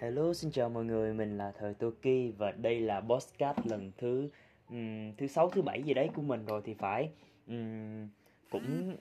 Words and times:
Hello, 0.00 0.32
xin 0.32 0.50
chào 0.50 0.68
mọi 0.68 0.84
người, 0.84 1.12
mình 1.12 1.38
là 1.38 1.52
Thời 1.58 1.74
Toki 1.74 2.38
và 2.38 2.50
đây 2.50 2.80
là 2.80 3.00
podcast 3.00 3.58
lần 3.64 3.92
thứ 3.98 4.28
um, 4.68 5.12
thứ 5.18 5.26
sáu 5.26 5.50
thứ 5.50 5.62
bảy 5.62 5.82
gì 5.82 5.94
đấy 5.94 6.10
của 6.14 6.22
mình 6.22 6.44
rồi 6.46 6.62
thì 6.64 6.74
phải. 6.74 7.10
Um, 7.48 8.08
cũng 8.50 8.96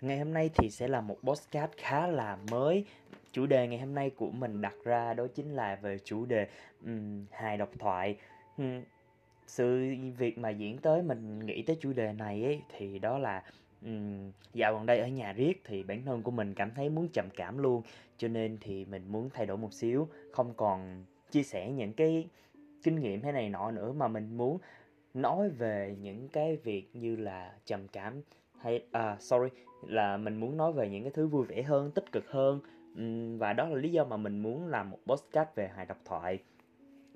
ngày 0.00 0.18
hôm 0.18 0.32
nay 0.32 0.50
thì 0.54 0.70
sẽ 0.70 0.88
là 0.88 1.00
một 1.00 1.16
podcast 1.22 1.70
khá 1.76 2.06
là 2.06 2.38
mới. 2.50 2.84
Chủ 3.32 3.46
đề 3.46 3.68
ngày 3.68 3.78
hôm 3.78 3.94
nay 3.94 4.10
của 4.10 4.30
mình 4.30 4.60
đặt 4.60 4.74
ra 4.84 5.14
đó 5.14 5.26
chính 5.34 5.50
là 5.50 5.76
về 5.82 5.98
chủ 6.04 6.26
đề 6.26 6.48
um, 6.84 7.26
hài 7.30 7.56
độc 7.56 7.70
thoại. 7.78 8.16
Um, 8.58 8.82
sự 9.46 9.94
việc 10.18 10.38
mà 10.38 10.50
diễn 10.50 10.78
tới 10.78 11.02
mình 11.02 11.38
nghĩ 11.38 11.62
tới 11.62 11.76
chủ 11.80 11.92
đề 11.92 12.12
này 12.12 12.44
ấy 12.44 12.62
thì 12.76 12.98
đó 12.98 13.18
là 13.18 13.42
dạo 14.54 14.74
gần 14.74 14.86
đây 14.86 14.98
ở 14.98 15.06
nhà 15.06 15.32
riết 15.32 15.62
thì 15.64 15.82
bản 15.82 16.04
thân 16.04 16.22
của 16.22 16.30
mình 16.30 16.54
cảm 16.54 16.70
thấy 16.74 16.88
muốn 16.88 17.08
trầm 17.08 17.28
cảm 17.36 17.58
luôn, 17.58 17.82
cho 18.16 18.28
nên 18.28 18.58
thì 18.60 18.84
mình 18.84 19.02
muốn 19.08 19.30
thay 19.30 19.46
đổi 19.46 19.56
một 19.56 19.72
xíu, 19.72 20.08
không 20.32 20.54
còn 20.56 21.04
chia 21.30 21.42
sẻ 21.42 21.70
những 21.70 21.92
cái 21.92 22.28
kinh 22.82 23.00
nghiệm 23.00 23.20
thế 23.20 23.32
này 23.32 23.48
nọ 23.48 23.70
nữa, 23.70 23.92
mà 23.92 24.08
mình 24.08 24.36
muốn 24.36 24.58
nói 25.14 25.48
về 25.48 25.96
những 26.00 26.28
cái 26.28 26.56
việc 26.56 26.90
như 26.92 27.16
là 27.16 27.52
trầm 27.66 27.88
cảm 27.88 28.22
hay 28.60 28.84
à 28.92 29.16
sorry, 29.20 29.48
là 29.86 30.16
mình 30.16 30.36
muốn 30.36 30.56
nói 30.56 30.72
về 30.72 30.88
những 30.88 31.02
cái 31.02 31.12
thứ 31.14 31.26
vui 31.26 31.46
vẻ 31.46 31.62
hơn, 31.62 31.90
tích 31.90 32.12
cực 32.12 32.30
hơn. 32.30 32.60
Và 33.38 33.52
đó 33.52 33.68
là 33.68 33.76
lý 33.76 33.92
do 33.92 34.04
mà 34.04 34.16
mình 34.16 34.42
muốn 34.42 34.68
làm 34.68 34.90
một 34.90 34.98
podcast 35.06 35.48
về 35.54 35.68
hài 35.68 35.86
độc 35.86 35.98
thoại. 36.04 36.38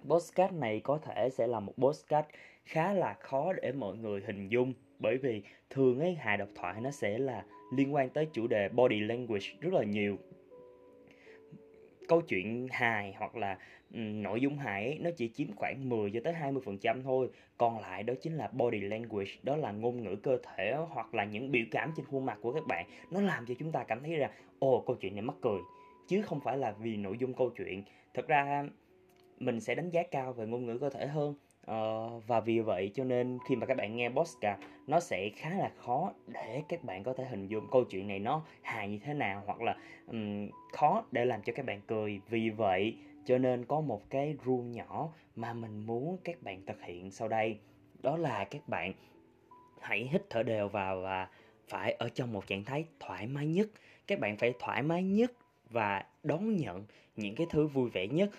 Podcast 0.09 0.53
này 0.53 0.80
có 0.80 0.98
thể 0.98 1.30
sẽ 1.30 1.47
là 1.47 1.61
một 1.61 1.73
podcast 1.78 2.27
khá 2.64 2.92
là 2.92 3.14
khó 3.14 3.53
để 3.53 3.73
mọi 3.73 3.97
người 3.97 4.23
hình 4.27 4.48
dung 4.48 4.73
bởi 4.98 5.18
vì 5.18 5.42
thường 5.70 6.00
ấy 6.00 6.14
hài 6.14 6.36
độc 6.36 6.48
thoại 6.55 6.80
nó 6.80 6.91
sẽ 6.91 7.18
là 7.18 7.45
liên 7.73 7.95
quan 7.95 8.09
tới 8.09 8.28
chủ 8.32 8.46
đề 8.46 8.68
body 8.68 9.00
language 9.00 9.46
rất 9.60 9.72
là 9.72 9.84
nhiều 9.84 10.19
câu 12.08 12.20
chuyện 12.20 12.69
hài 12.70 13.14
hoặc 13.19 13.36
là 13.36 13.58
um, 13.94 14.22
nội 14.22 14.41
dung 14.41 14.58
hài 14.58 14.84
ấy, 14.84 14.98
nó 14.98 15.11
chỉ 15.16 15.28
chiếm 15.28 15.53
khoảng 15.56 15.88
10 15.88 16.11
cho 16.11 16.20
tới 16.25 16.33
20% 16.33 17.03
thôi. 17.03 17.28
Còn 17.58 17.80
lại 17.80 18.03
đó 18.03 18.14
chính 18.22 18.36
là 18.36 18.48
body 18.48 18.80
language, 18.80 19.30
đó 19.42 19.56
là 19.56 19.72
ngôn 19.72 20.03
ngữ 20.03 20.16
cơ 20.16 20.38
thể 20.42 20.75
hoặc 20.88 21.14
là 21.14 21.25
những 21.25 21.53
biểu 21.53 21.64
cảm 21.70 21.92
trên 21.97 22.06
khuôn 22.06 22.27
mặt 22.27 22.38
của 22.41 22.53
các 22.53 22.66
bạn. 22.66 22.86
Nó 23.10 23.20
làm 23.20 23.47
cho 23.47 23.55
chúng 23.58 23.72
ta 23.72 23.84
cảm 23.84 24.03
thấy 24.03 24.16
rằng 24.16 24.31
ồ 24.58 24.84
câu 24.86 24.97
chuyện 24.97 25.14
này 25.14 25.22
mắc 25.22 25.36
cười 25.42 25.58
chứ 26.08 26.22
không 26.22 26.41
phải 26.41 26.58
là 26.58 26.72
vì 26.72 26.97
nội 26.97 27.16
dung 27.19 27.34
câu 27.34 27.50
chuyện. 27.50 27.83
Thật 28.14 28.28
ra 28.28 28.69
mình 29.38 29.60
sẽ 29.60 29.75
đánh 29.75 29.91
giá 29.91 30.03
cao 30.10 30.33
về 30.33 30.47
ngôn 30.47 30.66
ngữ 30.66 30.78
cơ 30.78 30.91
thể 30.91 31.06
hơn 31.06 31.34
Uh, 31.70 32.27
và 32.27 32.41
vì 32.41 32.61
vậy 32.61 32.91
cho 32.95 33.05
nên 33.05 33.39
khi 33.48 33.56
mà 33.56 33.67
các 33.67 33.77
bạn 33.77 33.97
nghe 33.97 34.09
podcast 34.09 34.61
nó 34.86 35.00
sẽ 35.00 35.31
khá 35.36 35.50
là 35.50 35.70
khó 35.77 36.12
để 36.27 36.62
các 36.69 36.84
bạn 36.84 37.03
có 37.03 37.12
thể 37.12 37.25
hình 37.25 37.47
dung 37.47 37.69
câu 37.72 37.84
chuyện 37.84 38.09
này 38.09 38.19
nó 38.19 38.42
hài 38.62 38.89
như 38.89 38.98
thế 38.98 39.14
nào 39.14 39.42
hoặc 39.47 39.62
là 39.62 39.77
um, 40.06 40.48
khó 40.72 41.05
để 41.12 41.25
làm 41.25 41.42
cho 41.42 41.53
các 41.56 41.67
bạn 41.67 41.81
cười. 41.87 42.20
Vì 42.28 42.50
vậy 42.50 42.97
cho 43.25 43.39
nên 43.39 43.64
có 43.64 43.81
một 43.81 44.11
cái 44.11 44.37
rule 44.44 44.69
nhỏ 44.69 45.09
mà 45.37 45.53
mình 45.53 45.87
muốn 45.87 46.17
các 46.25 46.42
bạn 46.42 46.62
thực 46.67 46.83
hiện 46.83 47.11
sau 47.11 47.28
đây. 47.28 47.59
Đó 48.03 48.17
là 48.17 48.44
các 48.44 48.69
bạn 48.69 48.92
hãy 49.81 50.09
hít 50.12 50.22
thở 50.31 50.42
đều 50.42 50.69
vào 50.69 51.00
và 51.00 51.28
phải 51.69 51.92
ở 51.92 52.09
trong 52.09 52.33
một 52.33 52.47
trạng 52.47 52.64
thái 52.64 52.84
thoải 53.00 53.27
mái 53.27 53.47
nhất. 53.47 53.69
Các 54.06 54.20
bạn 54.20 54.37
phải 54.37 54.55
thoải 54.59 54.83
mái 54.83 55.03
nhất 55.03 55.33
và 55.70 56.05
đón 56.22 56.56
nhận 56.56 56.84
những 57.17 57.34
cái 57.34 57.47
thứ 57.50 57.67
vui 57.67 57.91
vẻ 57.91 58.06
nhất 58.06 58.31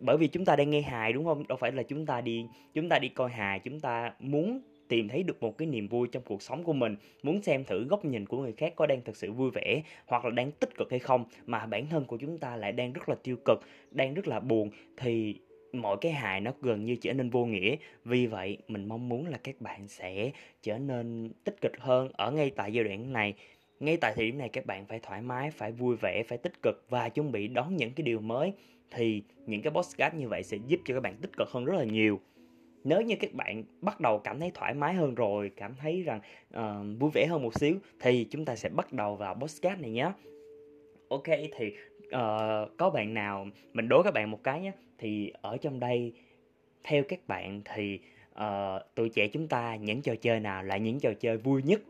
bởi 0.00 0.16
vì 0.16 0.28
chúng 0.28 0.44
ta 0.44 0.56
đang 0.56 0.70
nghe 0.70 0.80
hài, 0.80 1.12
đúng 1.12 1.24
không? 1.24 1.44
Đâu 1.48 1.58
phải 1.58 1.72
là 1.72 1.82
chúng 1.82 2.06
ta 2.06 2.20
đi, 2.20 2.46
chúng 2.74 2.88
ta 2.88 2.98
đi 2.98 3.08
coi 3.08 3.30
hài, 3.30 3.58
chúng 3.58 3.80
ta 3.80 4.12
muốn 4.18 4.60
tìm 4.88 5.08
thấy 5.08 5.22
được 5.22 5.42
một 5.42 5.58
cái 5.58 5.68
niềm 5.68 5.88
vui 5.88 6.08
trong 6.12 6.22
cuộc 6.26 6.42
sống 6.42 6.64
của 6.64 6.72
mình, 6.72 6.96
muốn 7.22 7.42
xem 7.42 7.64
thử 7.64 7.84
góc 7.84 8.04
nhìn 8.04 8.26
của 8.26 8.38
người 8.38 8.52
khác 8.52 8.72
có 8.76 8.86
đang 8.86 9.00
thực 9.04 9.16
sự 9.16 9.32
vui 9.32 9.50
vẻ 9.50 9.82
hoặc 10.06 10.24
là 10.24 10.30
đang 10.30 10.50
tích 10.50 10.70
cực 10.76 10.90
hay 10.90 10.98
không, 10.98 11.24
mà 11.46 11.66
bản 11.66 11.86
thân 11.86 12.04
của 12.04 12.16
chúng 12.16 12.38
ta 12.38 12.56
lại 12.56 12.72
đang 12.72 12.92
rất 12.92 13.08
là 13.08 13.14
tiêu 13.22 13.36
cực, 13.44 13.60
đang 13.90 14.14
rất 14.14 14.28
là 14.28 14.40
buồn, 14.40 14.70
thì 14.96 15.36
mọi 15.72 15.96
cái 16.00 16.12
hài 16.12 16.40
nó 16.40 16.52
gần 16.60 16.84
như 16.84 16.96
trở 16.96 17.12
nên 17.12 17.30
vô 17.30 17.44
nghĩa. 17.44 17.76
Vì 18.04 18.26
vậy, 18.26 18.58
mình 18.68 18.88
mong 18.88 19.08
muốn 19.08 19.26
là 19.26 19.38
các 19.38 19.60
bạn 19.60 19.88
sẽ 19.88 20.30
trở 20.62 20.78
nên 20.78 21.30
tích 21.44 21.60
cực 21.60 21.72
hơn 21.78 22.08
ở 22.12 22.30
ngay 22.30 22.50
tại 22.50 22.72
giai 22.72 22.84
đoạn 22.84 23.12
này. 23.12 23.34
Ngay 23.80 23.96
tại 23.96 24.12
thời 24.16 24.26
điểm 24.26 24.38
này, 24.38 24.48
các 24.48 24.66
bạn 24.66 24.86
phải 24.86 25.00
thoải 25.02 25.22
mái, 25.22 25.50
phải 25.50 25.72
vui 25.72 25.96
vẻ, 25.96 26.22
phải 26.22 26.38
tích 26.38 26.62
cực 26.62 26.84
và 26.88 27.08
chuẩn 27.08 27.32
bị 27.32 27.48
đón 27.48 27.76
những 27.76 27.92
cái 27.92 28.04
điều 28.04 28.20
mới 28.20 28.52
thì 28.94 29.22
những 29.46 29.62
cái 29.62 29.72
podcast 29.72 30.14
như 30.14 30.28
vậy 30.28 30.42
sẽ 30.42 30.56
giúp 30.66 30.80
cho 30.84 30.94
các 30.94 31.00
bạn 31.00 31.16
tích 31.16 31.36
cực 31.36 31.48
hơn 31.50 31.64
rất 31.64 31.74
là 31.76 31.84
nhiều. 31.84 32.20
Nếu 32.84 33.00
như 33.00 33.16
các 33.20 33.32
bạn 33.32 33.64
bắt 33.80 34.00
đầu 34.00 34.18
cảm 34.18 34.40
thấy 34.40 34.50
thoải 34.54 34.74
mái 34.74 34.94
hơn 34.94 35.14
rồi 35.14 35.50
cảm 35.56 35.74
thấy 35.74 36.02
rằng 36.02 36.20
uh, 36.56 37.00
vui 37.00 37.10
vẻ 37.14 37.26
hơn 37.26 37.42
một 37.42 37.54
xíu 37.54 37.76
thì 38.00 38.26
chúng 38.30 38.44
ta 38.44 38.56
sẽ 38.56 38.68
bắt 38.68 38.92
đầu 38.92 39.16
vào 39.16 39.34
podcast 39.34 39.80
này 39.80 39.90
nhé. 39.90 40.12
Ok 41.08 41.26
thì 41.56 41.74
uh, 42.06 42.76
có 42.76 42.90
bạn 42.94 43.14
nào 43.14 43.46
mình 43.72 43.88
đố 43.88 44.02
các 44.02 44.14
bạn 44.14 44.30
một 44.30 44.42
cái 44.42 44.60
nhé. 44.60 44.72
Thì 44.98 45.32
ở 45.42 45.56
trong 45.56 45.80
đây 45.80 46.12
theo 46.82 47.02
các 47.08 47.28
bạn 47.28 47.60
thì 47.74 47.98
uh, 48.32 48.82
tuổi 48.94 49.08
trẻ 49.08 49.28
chúng 49.28 49.48
ta 49.48 49.76
những 49.76 50.02
trò 50.02 50.14
chơi 50.14 50.40
nào 50.40 50.62
là 50.62 50.76
những 50.76 51.00
trò 51.00 51.12
chơi 51.20 51.36
vui 51.36 51.62
nhất? 51.62 51.80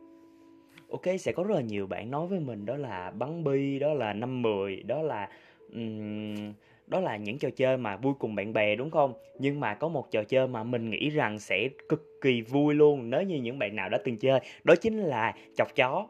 Ok 0.91 1.03
sẽ 1.21 1.33
có 1.33 1.45
rất 1.45 1.55
là 1.55 1.61
nhiều 1.61 1.87
bạn 1.87 2.11
nói 2.11 2.27
với 2.27 2.41
mình 2.41 2.67
đó 2.67 2.77
là 2.77 3.11
bắn 3.11 3.45
bi 3.45 3.79
đó 3.79 3.95
là 3.95 4.13
năm 4.13 4.43
mười 4.43 4.83
đó 4.83 5.03
là 5.03 5.29
um, 5.73 6.53
đó 6.87 7.01
là 7.01 7.17
những 7.17 7.39
trò 7.39 7.51
chơi 7.57 7.77
mà 7.77 7.97
vui 7.97 8.15
cùng 8.19 8.35
bạn 8.35 8.53
bè, 8.53 8.77
đúng 8.77 8.91
không? 8.91 9.15
Nhưng 9.39 9.61
mà 9.61 9.75
có 9.75 9.89
một 9.89 10.11
trò 10.11 10.25
chơi 10.25 10.49
mà 10.49 10.65
mình 10.65 10.91
nghĩ 10.91 11.11
rằng 11.11 11.39
sẽ 11.39 11.69
cực 11.89 12.21
kỳ 12.21 12.43
vui 12.43 12.75
luôn, 12.75 13.11
nếu 13.11 13.23
như 13.23 13.37
những 13.37 13.59
bạn 13.59 13.77
nào 13.77 13.89
đã 13.89 13.99
từng 14.05 14.17
chơi, 14.17 14.41
đó 14.65 14.75
chính 14.81 14.99
là 14.99 15.35
chọc 15.57 15.75
chó. 15.77 16.09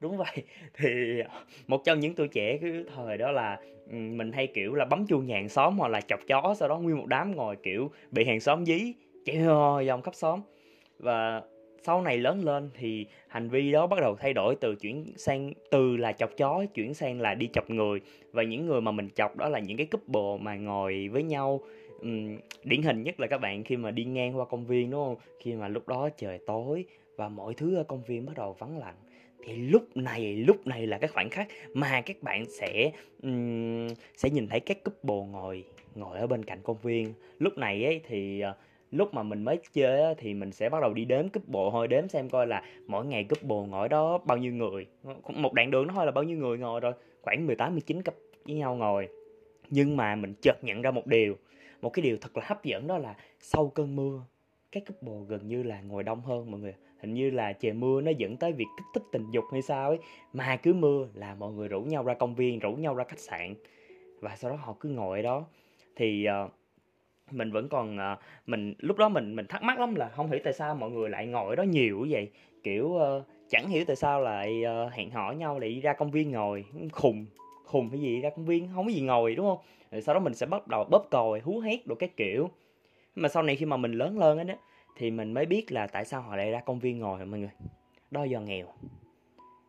Đúng 0.00 0.16
vậy. 0.16 0.42
Thì 0.74 0.88
một 1.66 1.84
trong 1.84 2.00
những 2.00 2.14
tuổi 2.14 2.28
trẻ 2.28 2.58
cái 2.62 2.70
thời 2.94 3.18
đó 3.18 3.30
là 3.30 3.60
mình 3.90 4.32
hay, 4.32 4.46
kiểu, 4.46 4.74
là 4.74 4.84
bấm 4.84 5.06
chuông 5.06 5.26
nhà 5.26 5.36
hàng 5.36 5.48
xóm 5.48 5.78
hoặc 5.78 5.88
là 5.88 6.00
chọc 6.00 6.20
chó, 6.26 6.54
sau 6.58 6.68
đó 6.68 6.78
nguyên 6.78 6.96
một 6.96 7.06
đám 7.06 7.36
ngồi, 7.36 7.56
kiểu, 7.56 7.90
bị 8.10 8.24
hàng 8.24 8.40
xóm 8.40 8.66
dí. 8.66 8.92
Chạy 9.24 9.38
vòng 9.86 10.02
khắp 10.02 10.14
xóm. 10.14 10.40
Và 10.98 11.42
sau 11.86 12.02
này 12.02 12.18
lớn 12.18 12.44
lên 12.44 12.70
thì 12.74 13.06
hành 13.28 13.48
vi 13.48 13.72
đó 13.72 13.86
bắt 13.86 14.00
đầu 14.00 14.16
thay 14.16 14.32
đổi 14.32 14.56
từ 14.60 14.76
chuyển 14.76 15.04
sang 15.16 15.52
từ 15.70 15.96
là 15.96 16.12
chọc 16.12 16.30
chó 16.36 16.64
chuyển 16.74 16.94
sang 16.94 17.20
là 17.20 17.34
đi 17.34 17.48
chọc 17.52 17.70
người. 17.70 18.00
Và 18.32 18.42
những 18.42 18.66
người 18.66 18.80
mà 18.80 18.90
mình 18.90 19.08
chọc 19.14 19.36
đó 19.36 19.48
là 19.48 19.58
những 19.58 19.76
cái 19.76 19.86
couple 19.86 20.44
mà 20.44 20.56
ngồi 20.56 21.08
với 21.08 21.22
nhau 21.22 21.60
um, 22.00 22.36
điển 22.64 22.82
hình 22.82 23.02
nhất 23.02 23.20
là 23.20 23.26
các 23.26 23.38
bạn 23.38 23.64
khi 23.64 23.76
mà 23.76 23.90
đi 23.90 24.04
ngang 24.04 24.38
qua 24.38 24.44
công 24.44 24.66
viên 24.66 24.90
đúng 24.90 25.04
không? 25.04 25.16
Khi 25.40 25.52
mà 25.52 25.68
lúc 25.68 25.88
đó 25.88 26.08
trời 26.16 26.38
tối 26.46 26.84
và 27.16 27.28
mọi 27.28 27.54
thứ 27.54 27.76
ở 27.76 27.84
công 27.84 28.02
viên 28.02 28.26
bắt 28.26 28.32
đầu 28.36 28.56
vắng 28.58 28.78
lặng. 28.78 28.96
Thì 29.44 29.56
lúc 29.56 29.96
này 29.96 30.36
lúc 30.36 30.66
này 30.66 30.86
là 30.86 30.98
cái 30.98 31.08
khoảnh 31.08 31.30
khắc 31.30 31.48
mà 31.74 32.00
các 32.00 32.22
bạn 32.22 32.44
sẽ 32.50 32.90
um, 33.22 33.88
sẽ 34.16 34.30
nhìn 34.30 34.48
thấy 34.48 34.60
các 34.60 34.84
couple 34.84 35.30
ngồi 35.32 35.64
ngồi 35.94 36.18
ở 36.18 36.26
bên 36.26 36.44
cạnh 36.44 36.58
công 36.62 36.78
viên. 36.82 37.12
Lúc 37.38 37.58
này 37.58 37.84
ấy 37.84 38.00
thì 38.08 38.42
uh, 38.50 38.56
lúc 38.96 39.14
mà 39.14 39.22
mình 39.22 39.44
mới 39.44 39.58
chơi 39.72 40.02
á, 40.02 40.14
thì 40.18 40.34
mình 40.34 40.52
sẽ 40.52 40.68
bắt 40.68 40.82
đầu 40.82 40.94
đi 40.94 41.04
đếm 41.04 41.28
cúp 41.28 41.48
bộ 41.48 41.70
thôi 41.70 41.88
đếm 41.88 42.08
xem 42.08 42.30
coi 42.30 42.46
là 42.46 42.62
mỗi 42.86 43.06
ngày 43.06 43.24
cúp 43.24 43.42
bộ 43.42 43.64
ngồi 43.64 43.88
đó 43.88 44.18
bao 44.18 44.38
nhiêu 44.38 44.52
người. 44.52 44.86
Một 45.28 45.52
đoạn 45.52 45.70
đường 45.70 45.86
nó 45.86 45.94
thôi 45.94 46.06
là 46.06 46.12
bao 46.12 46.24
nhiêu 46.24 46.38
người 46.38 46.58
ngồi 46.58 46.80
rồi 46.80 46.92
khoảng 47.22 47.46
18 47.46 47.72
19 47.72 48.02
cặp 48.02 48.14
với 48.44 48.54
nhau 48.54 48.76
ngồi. 48.76 49.08
Nhưng 49.70 49.96
mà 49.96 50.14
mình 50.14 50.34
chợt 50.42 50.64
nhận 50.64 50.82
ra 50.82 50.90
một 50.90 51.06
điều 51.06 51.36
một 51.84 51.90
cái 51.90 52.02
điều 52.02 52.16
thật 52.20 52.36
là 52.36 52.44
hấp 52.46 52.64
dẫn 52.64 52.86
đó 52.86 52.98
là 52.98 53.14
sau 53.40 53.68
cơn 53.68 53.96
mưa 53.96 54.22
các 54.72 54.82
bồ 55.02 55.20
gần 55.20 55.48
như 55.48 55.62
là 55.62 55.80
ngồi 55.80 56.02
đông 56.02 56.20
hơn 56.20 56.50
mọi 56.50 56.60
người. 56.60 56.74
Hình 57.00 57.14
như 57.14 57.30
là 57.30 57.52
trời 57.52 57.72
mưa 57.72 58.00
nó 58.00 58.10
dẫn 58.10 58.36
tới 58.36 58.52
việc 58.52 58.64
kích 58.76 58.86
thích 58.94 59.02
tình 59.12 59.30
dục 59.30 59.44
hay 59.52 59.62
sao 59.62 59.88
ấy 59.88 59.98
mà 60.32 60.56
cứ 60.56 60.72
mưa 60.74 61.08
là 61.14 61.34
mọi 61.34 61.52
người 61.52 61.68
rủ 61.68 61.80
nhau 61.80 62.04
ra 62.04 62.14
công 62.14 62.34
viên 62.34 62.58
rủ 62.58 62.72
nhau 62.72 62.94
ra 62.94 63.04
khách 63.04 63.18
sạn. 63.18 63.54
Và 64.20 64.36
sau 64.36 64.50
đó 64.50 64.56
họ 64.56 64.76
cứ 64.80 64.88
ngồi 64.88 65.18
ở 65.18 65.22
đó. 65.22 65.44
Thì 65.96 66.26
uh, 66.44 66.52
mình 67.30 67.52
vẫn 67.52 67.68
còn 67.68 67.96
uh, 67.96 68.18
mình 68.46 68.74
lúc 68.78 68.96
đó 68.96 69.08
mình 69.08 69.36
mình 69.36 69.46
thắc 69.46 69.62
mắc 69.62 69.80
lắm 69.80 69.94
là 69.94 70.08
không 70.08 70.30
hiểu 70.30 70.40
tại 70.44 70.52
sao 70.52 70.74
mọi 70.74 70.90
người 70.90 71.10
lại 71.10 71.26
ngồi 71.26 71.56
đó 71.56 71.62
nhiều 71.62 71.98
như 72.00 72.06
vậy. 72.10 72.30
Kiểu 72.62 72.84
uh, 72.86 73.24
chẳng 73.48 73.68
hiểu 73.68 73.84
tại 73.86 73.96
sao 73.96 74.20
lại 74.20 74.62
uh, 74.86 74.92
hẹn 74.92 75.10
hò 75.10 75.32
nhau 75.32 75.58
lại 75.58 75.70
đi 75.70 75.80
ra 75.80 75.92
công 75.92 76.10
viên 76.10 76.30
ngồi 76.30 76.64
khùng 76.92 77.26
khùng 77.64 77.90
cái 77.90 78.00
gì 78.00 78.20
ra 78.20 78.30
công 78.30 78.46
viên 78.46 78.68
không 78.74 78.86
có 78.86 78.92
gì 78.92 79.00
ngồi 79.00 79.34
đúng 79.34 79.46
không? 79.46 79.58
Rồi 79.90 80.02
sau 80.02 80.14
đó 80.14 80.20
mình 80.20 80.34
sẽ 80.34 80.46
bắt 80.46 80.68
đầu 80.68 80.84
bóp 80.90 81.08
còi 81.10 81.40
hú 81.40 81.58
hét 81.58 81.86
đồ 81.86 81.94
cái 81.94 82.08
kiểu. 82.16 82.50
Mà 83.14 83.28
sau 83.28 83.42
này 83.42 83.56
khi 83.56 83.66
mà 83.66 83.76
mình 83.76 83.92
lớn 83.92 84.18
lên 84.18 84.38
ấy 84.38 84.44
đó 84.44 84.54
thì 84.96 85.10
mình 85.10 85.34
mới 85.34 85.46
biết 85.46 85.72
là 85.72 85.86
tại 85.86 86.04
sao 86.04 86.22
họ 86.22 86.36
lại 86.36 86.50
ra 86.50 86.60
công 86.60 86.78
viên 86.78 86.98
ngồi 86.98 87.26
mọi 87.26 87.40
người? 87.40 87.50
Đó 88.10 88.24
do 88.24 88.40
nghèo. 88.40 88.66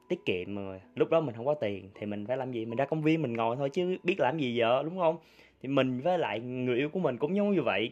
Tiết 0.10 0.26
kiệm 0.26 0.56
mọi 0.56 0.64
người. 0.64 0.82
Lúc 0.96 1.10
đó 1.10 1.22
mình 1.22 1.36
không 1.36 1.46
có 1.46 1.54
tiền 1.54 1.90
thì 1.96 2.06
mình 2.06 2.26
phải 2.28 2.38
làm 2.38 2.52
gì? 2.52 2.66
Mình 2.66 2.78
ra 2.78 2.86
công 2.86 3.02
viên 3.02 3.22
mình 3.22 3.34
ngồi 3.34 3.56
thôi 3.56 3.70
chứ 3.70 3.98
biết 4.04 4.20
làm 4.20 4.38
gì 4.38 4.56
giờ 4.56 4.84
đúng 4.84 4.98
không? 4.98 5.18
Thì 5.62 5.70
mình 5.70 6.02
với 6.02 6.18
lại 6.18 6.40
người 6.40 6.78
yêu 6.78 6.90
của 6.90 7.00
mình 7.00 7.18
cũng 7.18 7.36
giống 7.36 7.52
như 7.52 7.62
vậy. 7.62 7.92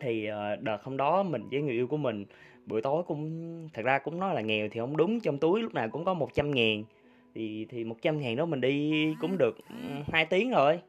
Thì 0.00 0.28
uh, 0.30 0.62
đợt 0.62 0.82
hôm 0.82 0.96
đó 0.96 1.22
mình 1.22 1.48
với 1.50 1.62
người 1.62 1.74
yêu 1.74 1.86
của 1.86 1.96
mình 1.96 2.24
buổi 2.66 2.82
tối 2.82 3.02
cũng 3.06 3.68
thật 3.74 3.82
ra 3.84 3.98
cũng 3.98 4.20
nói 4.20 4.34
là 4.34 4.40
nghèo 4.40 4.68
thì 4.68 4.80
không 4.80 4.96
đúng 4.96 5.20
trong 5.20 5.38
túi 5.38 5.62
lúc 5.62 5.74
nào 5.74 5.88
cũng 5.88 6.04
có 6.04 6.14
100 6.14 6.50
ngàn. 6.50 6.84
Thì 7.34 7.66
thì 7.68 7.84
100 7.84 8.20
ngàn 8.20 8.36
đó 8.36 8.46
mình 8.46 8.60
đi 8.60 9.06
cũng 9.20 9.38
được 9.38 9.56
hai 10.12 10.26
tiếng 10.26 10.50
rồi. 10.50 10.80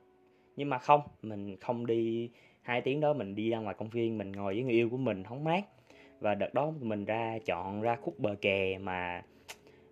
Nhưng 0.55 0.69
mà 0.69 0.77
không 0.77 1.01
mình 1.21 1.55
không 1.57 1.85
đi 1.85 2.29
hai 2.61 2.81
tiếng 2.81 2.99
đó 2.99 3.13
mình 3.13 3.35
đi 3.35 3.49
ra 3.49 3.59
ngoài 3.59 3.75
công 3.77 3.89
viên 3.89 4.17
mình 4.17 4.31
ngồi 4.31 4.53
với 4.53 4.63
người 4.63 4.73
yêu 4.73 4.89
của 4.89 4.97
mình 4.97 5.23
hóng 5.23 5.43
mát. 5.43 5.65
Và 6.19 6.35
đợt 6.35 6.53
đó 6.53 6.73
mình 6.81 7.05
ra 7.05 7.39
chọn 7.45 7.81
ra 7.81 7.95
khúc 7.95 8.19
bờ 8.19 8.35
kè 8.41 8.77
mà 8.77 9.21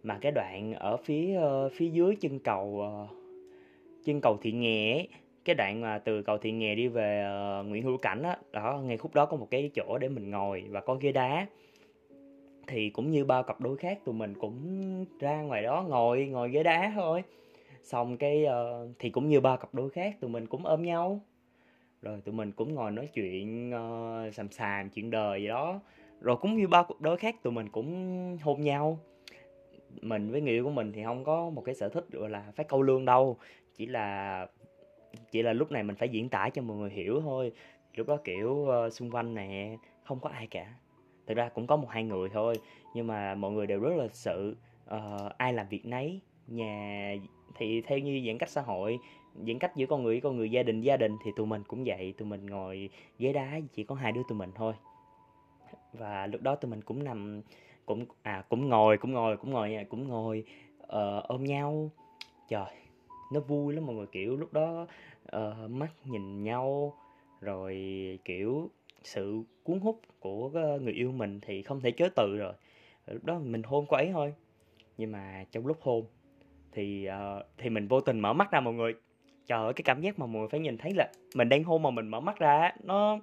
mà 0.03 0.17
cái 0.21 0.31
đoạn 0.31 0.73
ở 0.73 0.97
phía 0.97 1.39
uh, 1.65 1.71
phía 1.75 1.87
dưới 1.87 2.15
chân 2.15 2.39
cầu 2.39 2.65
uh, 2.65 3.09
chân 4.05 4.21
cầu 4.21 4.37
thị 4.41 4.51
nghè 4.51 4.93
ấy, 4.93 5.07
cái 5.45 5.55
đoạn 5.55 5.81
mà 5.81 5.99
từ 5.99 6.21
cầu 6.21 6.37
Thị 6.37 6.51
Nghè 6.51 6.75
đi 6.75 6.87
về 6.87 7.25
uh, 7.59 7.67
Nguyễn 7.67 7.83
Hữu 7.83 7.97
Cảnh 7.97 8.23
á 8.23 8.37
đó 8.51 8.81
ngay 8.85 8.97
khúc 8.97 9.15
đó 9.15 9.25
có 9.25 9.37
một 9.37 9.47
cái 9.51 9.71
chỗ 9.75 9.97
để 9.97 10.09
mình 10.09 10.29
ngồi 10.31 10.65
và 10.69 10.81
có 10.81 10.95
ghế 10.95 11.11
đá. 11.11 11.47
Thì 12.67 12.89
cũng 12.89 13.11
như 13.11 13.25
bao 13.25 13.43
cặp 13.43 13.61
đôi 13.61 13.77
khác 13.77 13.99
tụi 14.05 14.15
mình 14.15 14.33
cũng 14.39 15.05
ra 15.19 15.41
ngoài 15.41 15.63
đó 15.63 15.85
ngồi 15.87 16.25
ngồi 16.25 16.49
ghế 16.49 16.63
đá 16.63 16.91
thôi. 16.95 17.23
Xong 17.83 18.17
cái 18.17 18.45
uh, 18.45 18.89
thì 18.99 19.09
cũng 19.09 19.29
như 19.29 19.41
ba 19.41 19.57
cặp 19.57 19.73
đôi 19.73 19.89
khác 19.89 20.15
tụi 20.21 20.29
mình 20.29 20.47
cũng 20.47 20.65
ôm 20.65 20.83
nhau. 20.83 21.21
Rồi 22.01 22.21
tụi 22.25 22.35
mình 22.35 22.51
cũng 22.51 22.73
ngồi 22.73 22.91
nói 22.91 23.09
chuyện 23.13 23.71
ờ, 23.71 24.25
uh, 24.27 24.33
sàm 24.33 24.51
sàm 24.51 24.89
chuyện 24.89 25.11
đời 25.11 25.41
gì 25.41 25.47
đó. 25.47 25.79
Rồi 26.21 26.37
cũng 26.37 26.57
như 26.57 26.67
ba 26.67 26.83
cặp 26.83 27.01
đôi 27.01 27.17
khác 27.17 27.35
tụi 27.43 27.53
mình 27.53 27.69
cũng 27.69 28.37
hôn 28.41 28.61
nhau. 28.61 28.99
Mình 30.01 30.31
với 30.31 30.41
người 30.41 30.53
yêu 30.53 30.63
của 30.63 30.71
mình 30.71 30.91
thì 30.91 31.03
không 31.03 31.23
có 31.23 31.49
một 31.49 31.61
cái 31.65 31.75
sở 31.75 31.89
thích 31.89 32.05
gọi 32.11 32.29
là 32.29 32.43
phải 32.55 32.65
câu 32.69 32.81
lương 32.81 33.05
đâu 33.05 33.37
chỉ 33.77 33.85
là 33.85 34.47
chỉ 35.31 35.41
là 35.41 35.53
lúc 35.53 35.71
này 35.71 35.83
mình 35.83 35.95
phải 35.95 36.09
diễn 36.09 36.29
tả 36.29 36.49
cho 36.49 36.61
mọi 36.61 36.77
người 36.77 36.89
hiểu 36.89 37.21
thôi. 37.21 37.51
Lúc 37.95 38.07
đó 38.07 38.17
kiểu 38.23 38.51
uh, 38.51 38.93
xung 38.93 39.11
quanh 39.11 39.33
nè 39.33 39.77
không 40.03 40.19
có 40.19 40.29
ai 40.29 40.47
cả. 40.47 40.73
Thực 41.27 41.37
ra 41.37 41.49
cũng 41.49 41.67
có 41.67 41.75
một 41.75 41.89
hai 41.89 42.03
người 42.03 42.29
thôi 42.29 42.55
nhưng 42.93 43.07
mà 43.07 43.35
mọi 43.35 43.51
người 43.51 43.67
đều 43.67 43.79
rất 43.79 43.95
là 43.95 44.07
sự 44.11 44.55
uh, 44.95 45.37
ai 45.37 45.53
làm 45.53 45.67
việc 45.69 45.85
nấy. 45.85 46.19
Nhà 46.47 47.15
thì 47.55 47.81
theo 47.81 47.97
như 47.97 48.23
giãn 48.27 48.37
cách 48.37 48.49
xã 48.49 48.61
hội 48.61 48.99
giãn 49.47 49.59
cách 49.59 49.75
giữa 49.75 49.85
con 49.85 50.03
người 50.03 50.13
với 50.13 50.21
con 50.21 50.37
người 50.37 50.51
gia 50.51 50.63
đình 50.63 50.81
gia 50.81 50.97
đình 50.97 51.17
thì 51.25 51.31
tụi 51.35 51.45
mình 51.45 51.63
cũng 51.67 51.83
vậy. 51.85 52.13
Tụi 52.17 52.27
mình 52.27 52.45
ngồi 52.45 52.89
ghế 53.19 53.33
đá 53.33 53.59
chỉ 53.73 53.83
có 53.83 53.95
hai 53.95 54.11
đứa 54.11 54.21
tụi 54.27 54.37
mình 54.37 54.51
thôi. 54.55 54.73
Và 55.93 56.27
lúc 56.27 56.41
đó 56.41 56.55
tụi 56.55 56.71
mình 56.71 56.81
cũng 56.81 57.03
nằm 57.03 57.41
cũng 57.85 58.05
à 58.21 58.43
cũng 58.49 58.69
ngồi 58.69 58.97
cũng 58.97 59.11
ngồi 59.11 59.37
cũng 59.37 59.51
ngồi 59.51 59.85
cũng 59.89 60.07
ngồi 60.07 60.43
uh, 60.83 61.23
ôm 61.27 61.43
nhau. 61.43 61.91
Trời 62.47 62.84
nó 63.31 63.39
vui 63.39 63.73
lắm 63.73 63.85
mọi 63.85 63.95
người 63.95 64.07
kiểu 64.11 64.37
lúc 64.37 64.53
đó 64.53 64.87
uh, 65.35 65.71
mắt 65.71 65.91
nhìn 66.05 66.43
nhau 66.43 66.93
rồi 67.41 67.75
kiểu 68.25 68.69
sự 69.03 69.43
cuốn 69.63 69.79
hút 69.79 70.01
của 70.19 70.51
ờ, 70.53 70.79
người 70.79 70.93
yêu 70.93 71.11
mình 71.11 71.39
thì 71.41 71.61
không 71.61 71.81
thể 71.81 71.91
chối 71.91 72.09
từ 72.15 72.37
rồi. 72.37 72.53
Lúc 73.07 73.25
đó 73.25 73.39
mình 73.39 73.63
hôn 73.63 73.85
cô 73.89 73.97
ấy 73.97 74.09
thôi. 74.13 74.33
Nhưng 74.97 75.11
mà 75.11 75.45
trong 75.51 75.67
lúc 75.67 75.77
hôn 75.81 76.05
thì 76.71 77.07
uh, 77.09 77.45
thì 77.57 77.69
mình 77.69 77.87
vô 77.87 78.01
tình 78.01 78.19
mở 78.19 78.33
mắt 78.33 78.51
ra 78.51 78.59
mọi 78.59 78.73
người. 78.73 78.93
Trời 79.47 79.63
ơi 79.63 79.73
cái 79.73 79.83
cảm 79.83 80.01
giác 80.01 80.19
mà 80.19 80.25
mọi 80.25 80.39
người 80.39 80.49
phải 80.49 80.59
nhìn 80.59 80.77
thấy 80.77 80.93
là 80.93 81.11
mình 81.35 81.49
đang 81.49 81.63
hôn 81.63 81.81
mà 81.81 81.89
mình 81.89 82.07
mở 82.07 82.19
mắt 82.19 82.39
ra 82.39 82.71
nó 82.83 83.19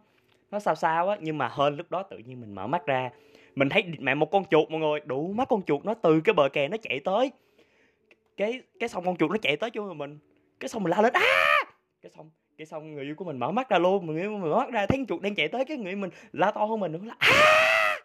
nó 0.50 0.58
sao 0.58 0.74
sao 0.74 1.08
á. 1.08 1.16
Nhưng 1.20 1.38
mà 1.38 1.48
hơn 1.48 1.76
lúc 1.76 1.90
đó 1.90 2.02
tự 2.02 2.18
nhiên 2.18 2.40
mình 2.40 2.54
mở 2.54 2.66
mắt 2.66 2.86
ra 2.86 3.10
mình 3.54 3.68
thấy 3.68 3.84
mẹ 3.98 4.14
một 4.14 4.30
con 4.30 4.44
chuột 4.50 4.70
mọi 4.70 4.80
người 4.80 5.00
đủ 5.04 5.32
mắt 5.32 5.48
con 5.48 5.62
chuột 5.62 5.84
nó 5.84 5.94
từ 5.94 6.20
cái 6.20 6.34
bờ 6.34 6.48
kè 6.48 6.68
nó 6.68 6.76
chạy 6.82 7.00
tới 7.04 7.32
cái 8.36 8.62
cái 8.78 8.88
xong 8.88 9.04
con 9.04 9.16
chuột 9.16 9.30
nó 9.30 9.36
chạy 9.42 9.56
tới 9.56 9.70
cho 9.70 9.92
mình 9.92 10.18
cái 10.60 10.68
xong 10.68 10.82
mình 10.82 10.90
la 10.90 11.02
lên 11.02 11.12
á 11.12 11.64
cái 12.02 12.10
xong 12.10 12.30
cái 12.58 12.66
xong 12.66 12.94
người 12.94 13.04
yêu 13.04 13.14
của 13.14 13.24
mình 13.24 13.38
mở 13.38 13.50
mắt 13.50 13.68
ra 13.68 13.78
luôn, 13.78 14.06
người 14.06 14.20
yêu 14.20 14.30
mình 14.30 14.50
mở 14.50 14.56
mắt 14.56 14.70
ra, 14.72 14.86
thấy 14.86 14.98
con 14.98 15.06
chuột 15.06 15.22
đang 15.22 15.34
chạy 15.34 15.48
tới 15.48 15.64
cái 15.64 15.76
người 15.76 15.96
mình 15.96 16.10
la 16.32 16.50
to 16.50 16.64
hơn 16.64 16.80
mình 16.80 16.92
nữa 16.92 16.98
là 17.04 17.14
à! 17.18 17.98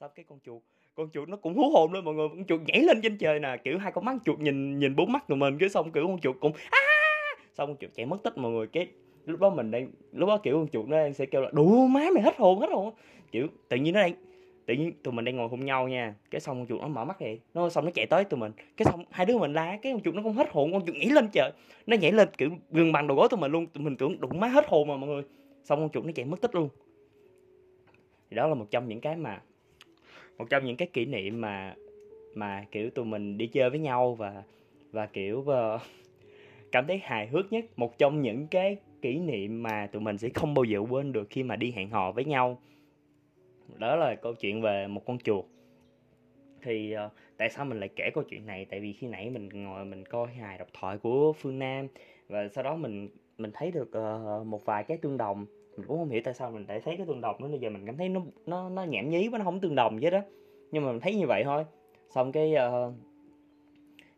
xong 0.00 0.10
cái 0.14 0.24
con 0.28 0.38
chuột 0.44 0.62
con 0.94 1.10
chuột 1.10 1.28
nó 1.28 1.36
cũng 1.36 1.54
hú 1.54 1.70
hồn 1.70 1.92
lên 1.92 2.04
mọi 2.04 2.14
người, 2.14 2.28
con 2.28 2.44
chuột 2.44 2.60
nhảy 2.66 2.82
lên 2.82 3.00
trên 3.02 3.18
trời 3.18 3.40
nè, 3.40 3.56
kiểu 3.64 3.78
hai 3.78 3.92
con 3.92 4.04
mắt 4.04 4.16
chuột 4.24 4.38
nhìn 4.38 4.78
nhìn 4.78 4.96
bốn 4.96 5.12
mắt 5.12 5.24
của 5.28 5.34
mình, 5.34 5.58
cái 5.60 5.68
xong 5.68 5.92
kiểu 5.92 6.06
con 6.06 6.20
chuột 6.20 6.36
cũng 6.40 6.52
à! 6.70 6.78
xong 7.54 7.68
con 7.68 7.76
chuột 7.80 7.90
chạy 7.94 8.06
mất 8.06 8.16
tích 8.22 8.38
mọi 8.38 8.52
người, 8.52 8.66
cái 8.66 8.88
lúc 9.26 9.40
đó 9.40 9.50
mình 9.50 9.70
đang, 9.70 9.90
lúc 10.12 10.28
đó 10.28 10.38
kiểu 10.42 10.56
con 10.56 10.68
chuột 10.68 10.86
nó 10.88 10.96
đang 10.96 11.14
sẽ 11.14 11.26
kêu 11.26 11.42
là 11.42 11.50
đủ 11.52 11.86
má 11.86 12.06
mày 12.14 12.22
hết 12.22 12.36
hồn 12.36 12.60
hết 12.60 12.70
hồn 12.70 12.94
kiểu 13.32 13.46
tự 13.68 13.76
nhiên 13.76 13.94
nó 13.94 14.00
đang 14.00 14.12
tự 14.68 14.74
nhiên 14.74 14.92
tụi 15.02 15.14
mình 15.14 15.24
đang 15.24 15.36
ngồi 15.36 15.48
hôn 15.48 15.64
nhau 15.64 15.88
nha. 15.88 16.14
Cái 16.30 16.40
xong 16.40 16.58
con 16.58 16.66
chuột 16.66 16.80
nó 16.80 16.88
mở 16.88 17.04
mắt 17.04 17.20
vậy 17.20 17.40
nó 17.54 17.68
xong 17.68 17.84
nó 17.84 17.90
chạy 17.94 18.06
tới 18.06 18.24
tụi 18.24 18.40
mình. 18.40 18.52
Cái 18.76 18.86
xong 18.86 19.04
hai 19.10 19.26
đứa 19.26 19.38
mình 19.38 19.52
la 19.52 19.78
cái 19.82 19.92
con 19.92 20.02
chuột 20.02 20.14
nó 20.14 20.22
không 20.22 20.34
hết 20.34 20.48
hồn 20.50 20.72
con 20.72 20.86
chuột 20.86 20.96
nhảy 20.96 21.10
lên 21.10 21.28
trời. 21.32 21.52
Nó 21.86 21.96
nhảy 21.96 22.12
lên 22.12 22.28
kiểu 22.38 22.50
gần 22.70 22.92
bằng 22.92 23.06
đầu 23.06 23.16
gối 23.16 23.28
tụi 23.30 23.40
mình 23.40 23.52
luôn. 23.52 23.66
Tụi 23.66 23.84
mình 23.84 23.96
tưởng 23.96 24.20
đụng 24.20 24.40
má 24.40 24.46
hết 24.46 24.64
hồn 24.68 24.88
mà 24.88 24.96
mọi 24.96 25.08
người. 25.10 25.22
Xong 25.64 25.78
con 25.80 25.90
chuột 25.90 26.04
nó 26.04 26.12
chạy 26.14 26.24
mất 26.24 26.40
tích 26.40 26.54
luôn. 26.54 26.68
Thì 28.30 28.36
đó 28.36 28.46
là 28.46 28.54
một 28.54 28.66
trong 28.70 28.88
những 28.88 29.00
cái 29.00 29.16
mà 29.16 29.40
một 30.38 30.46
trong 30.50 30.64
những 30.64 30.76
cái 30.76 30.88
kỷ 30.92 31.04
niệm 31.04 31.40
mà 31.40 31.74
mà 32.34 32.64
kiểu 32.70 32.90
tụi 32.90 33.04
mình 33.04 33.38
đi 33.38 33.46
chơi 33.46 33.70
với 33.70 33.78
nhau 33.78 34.14
và 34.14 34.42
và 34.92 35.06
kiểu 35.06 35.38
uh, 35.38 35.80
cảm 36.72 36.86
thấy 36.86 36.98
hài 36.98 37.26
hước 37.26 37.52
nhất. 37.52 37.64
Một 37.76 37.98
trong 37.98 38.22
những 38.22 38.46
cái 38.46 38.76
kỷ 39.02 39.18
niệm 39.18 39.62
mà 39.62 39.88
tụi 39.92 40.02
mình 40.02 40.18
sẽ 40.18 40.28
không 40.28 40.54
bao 40.54 40.64
giờ 40.64 40.78
quên 40.90 41.12
được 41.12 41.26
khi 41.30 41.42
mà 41.42 41.56
đi 41.56 41.70
hẹn 41.70 41.90
hò 41.90 42.12
với 42.12 42.24
nhau 42.24 42.58
đó 43.78 43.96
là 43.96 44.14
câu 44.14 44.34
chuyện 44.34 44.62
về 44.62 44.86
một 44.86 45.02
con 45.06 45.18
chuột. 45.18 45.44
Thì 46.62 46.94
uh, 47.06 47.12
tại 47.36 47.50
sao 47.50 47.64
mình 47.64 47.80
lại 47.80 47.88
kể 47.96 48.10
câu 48.14 48.24
chuyện 48.24 48.46
này? 48.46 48.66
Tại 48.70 48.80
vì 48.80 48.92
khi 48.92 49.06
nãy 49.06 49.30
mình 49.30 49.48
ngồi 49.48 49.84
mình 49.84 50.04
coi 50.04 50.26
hài 50.26 50.58
độc 50.58 50.68
thoại 50.80 50.98
của 50.98 51.32
phương 51.32 51.58
nam 51.58 51.88
và 52.28 52.48
sau 52.48 52.64
đó 52.64 52.76
mình 52.76 53.08
mình 53.38 53.50
thấy 53.54 53.70
được 53.70 53.88
uh, 53.88 54.46
một 54.46 54.64
vài 54.64 54.84
cái 54.84 54.96
tương 54.96 55.16
đồng. 55.16 55.46
Mình 55.76 55.86
cũng 55.86 55.98
không 55.98 56.10
hiểu 56.10 56.20
tại 56.24 56.34
sao 56.34 56.50
mình 56.50 56.64
lại 56.68 56.80
thấy 56.84 56.96
cái 56.96 57.06
tương 57.06 57.20
đồng 57.20 57.36
nữa 57.40 57.48
bây 57.48 57.58
giờ 57.58 57.70
mình 57.70 57.86
cảm 57.86 57.96
thấy 57.96 58.08
nó 58.08 58.20
nó 58.46 58.68
nó 58.68 58.84
nhảm 58.84 59.10
nhí 59.10 59.28
quá 59.28 59.38
nó 59.38 59.44
không 59.44 59.60
tương 59.60 59.74
đồng 59.74 59.98
với 60.00 60.10
đó. 60.10 60.20
Nhưng 60.70 60.84
mà 60.84 60.92
mình 60.92 61.00
thấy 61.00 61.14
như 61.14 61.26
vậy 61.26 61.44
thôi. 61.44 61.64
Xong 62.10 62.32
cái 62.32 62.54
uh, 62.54 62.94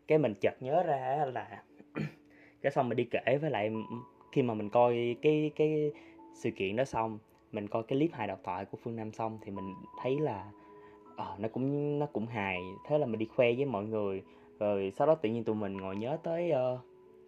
cái 0.07 0.17
mình 0.17 0.33
chợt 0.41 0.55
nhớ 0.59 0.83
ra 0.83 1.25
là 1.33 1.63
cái 2.61 2.71
xong 2.71 2.89
mình 2.89 2.95
đi 2.95 3.03
kể 3.11 3.37
với 3.41 3.49
lại 3.49 3.71
khi 4.31 4.41
mà 4.41 4.53
mình 4.53 4.69
coi 4.69 5.15
cái 5.21 5.51
cái 5.55 5.91
sự 6.33 6.51
kiện 6.51 6.75
đó 6.75 6.85
xong 6.85 7.19
mình 7.51 7.67
coi 7.67 7.83
cái 7.83 7.99
clip 7.99 8.13
hài 8.13 8.27
độc 8.27 8.39
thoại 8.43 8.65
của 8.65 8.77
phương 8.83 8.95
nam 8.95 9.11
xong 9.11 9.39
thì 9.41 9.51
mình 9.51 9.73
thấy 10.01 10.19
là 10.19 10.51
uh, 11.13 11.39
nó 11.39 11.47
cũng 11.47 11.99
nó 11.99 12.05
cũng 12.05 12.25
hài. 12.25 12.59
Thế 12.87 12.97
là 12.97 13.05
mình 13.05 13.19
đi 13.19 13.25
khoe 13.25 13.53
với 13.53 13.65
mọi 13.65 13.85
người. 13.85 14.23
Rồi 14.59 14.91
sau 14.97 15.07
đó 15.07 15.15
tự 15.15 15.29
nhiên 15.29 15.43
tụi 15.43 15.55
mình 15.55 15.77
ngồi 15.77 15.95
nhớ 15.95 16.17
tới 16.23 16.51
uh, 16.51 16.79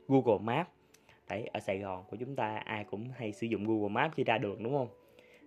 google 0.08 0.44
maps. 0.44 0.70
Đấy 1.30 1.50
ở 1.54 1.60
sài 1.60 1.80
gòn 1.80 2.04
của 2.10 2.18
chúng 2.20 2.36
ta 2.36 2.58
ai 2.58 2.84
cũng 2.84 3.10
hay 3.16 3.31
sử 3.31 3.48
dụng 3.48 3.68
google 3.68 3.90
maps 3.90 4.14
khi 4.14 4.24
ra 4.24 4.38
đường 4.38 4.64
đúng 4.64 4.74
không? 4.74 4.88